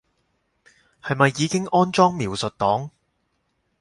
[1.03, 2.89] 係咪已經安裝描述檔